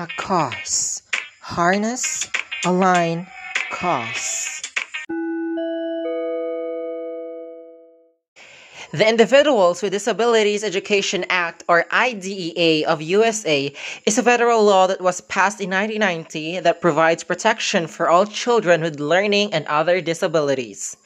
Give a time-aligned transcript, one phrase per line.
[0.00, 1.02] HACOS
[1.42, 2.30] Harness,
[2.64, 3.26] Align,
[3.68, 4.59] Cause.
[8.92, 13.72] The Individuals with Disabilities Education Act, or IDEA of USA,
[14.04, 18.82] is a federal law that was passed in 1990 that provides protection for all children
[18.82, 20.96] with learning and other disabilities.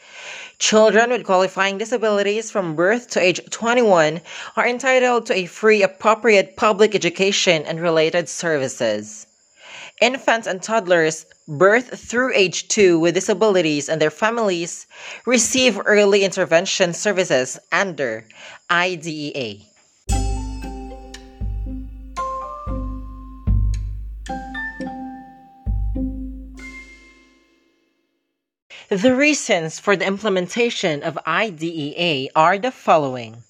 [0.59, 4.23] Children with qualifying disabilities from birth to age 21
[4.57, 9.27] are entitled to a free, appropriate public education and related services.
[10.01, 14.89] Infants and toddlers birth through age 2 with disabilities and their families
[15.25, 18.27] receive early intervention services under
[18.71, 19.61] IDEA.
[28.89, 33.45] The reasons for the implementation of IDEA are the following.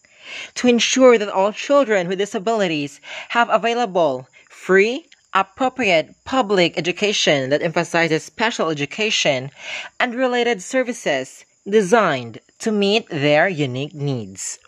[0.57, 8.23] To ensure that all children with disabilities have available free, appropriate public education that emphasizes
[8.23, 9.51] special education
[9.99, 14.59] and related services designed to meet their unique needs.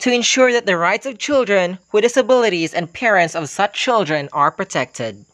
[0.00, 4.50] To ensure that the rights of children with disabilities and parents of such children are
[4.50, 5.24] protected.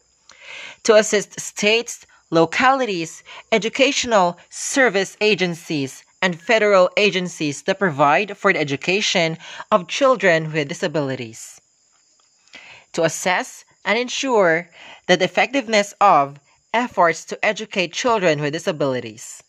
[0.84, 9.38] To assist states, localities, educational service agencies, and federal agencies that provide for the education
[9.70, 11.60] of children with disabilities.
[12.92, 14.68] To assess and ensure
[15.06, 16.40] the effectiveness of
[16.74, 19.42] efforts to educate children with disabilities.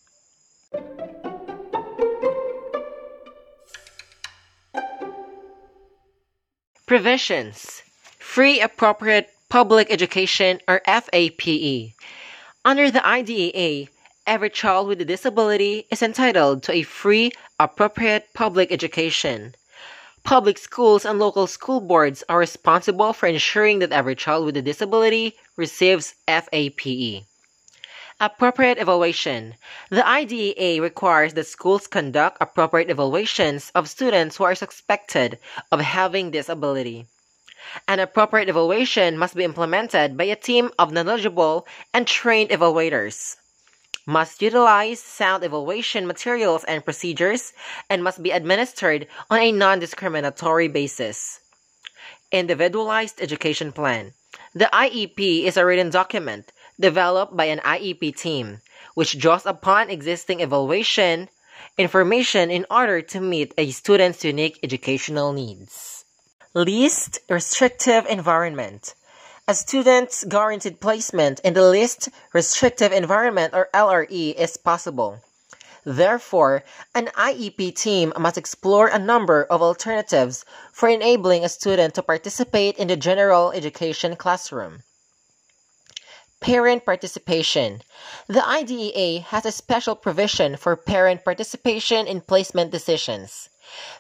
[6.86, 7.82] Provisions
[8.20, 11.94] Free Appropriate Public Education or FAPE.
[12.64, 13.88] Under the IDEA,
[14.26, 19.56] every child with a disability is entitled to a free, appropriate public education.
[20.28, 24.62] Public schools and local school boards are responsible for ensuring that every child with a
[24.62, 27.24] disability receives FAPE.
[28.20, 29.56] Appropriate evaluation.
[29.90, 35.40] The IDEA requires that schools conduct appropriate evaluations of students who are suspected
[35.72, 37.06] of having disability.
[37.88, 43.38] An appropriate evaluation must be implemented by a team of knowledgeable and trained evaluators
[44.08, 47.52] must utilize sound evaluation materials and procedures,
[47.90, 51.42] and must be administered on a non discriminatory basis.
[52.32, 54.14] Individualized Education Plan
[54.56, 58.62] The IEP is a written document developed by an IEP team,
[58.96, 61.28] which draws upon existing evaluation
[61.78, 66.06] information in order to meet a student's unique educational needs.
[66.54, 68.96] Least restrictive environment
[69.50, 75.22] a student's guaranteed placement in the least restrictive environment or LRE is possible.
[75.86, 80.44] Therefore, an IEP team must explore a number of alternatives
[80.74, 84.84] for enabling a student to participate in the general education classroom.
[86.42, 87.84] Parent participation.
[88.28, 93.48] The IDEA has a special provision for parent participation in placement decisions.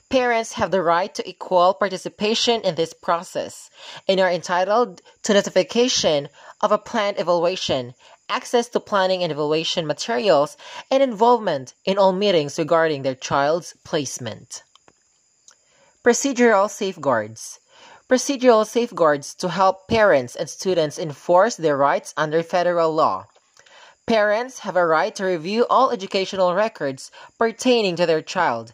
[0.09, 3.69] Parents have the right to equal participation in this process
[4.07, 6.29] and are entitled to notification
[6.61, 7.93] of a planned evaluation,
[8.29, 10.57] access to planning and evaluation materials,
[10.89, 14.63] and involvement in all meetings regarding their child's placement.
[16.03, 17.59] Procedural safeguards.
[18.09, 23.27] Procedural safeguards to help parents and students enforce their rights under federal law.
[24.05, 28.71] Parents have a right to review all educational records pertaining to their child,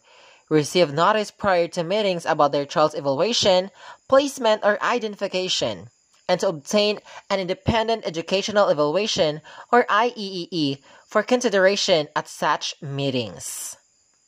[0.50, 3.72] receive notice prior to meetings about their child's evaluation,
[4.08, 5.90] placement, or identification,
[6.28, 7.00] and to obtain
[7.30, 13.78] an independent educational evaluation or IEE for consideration at such meetings.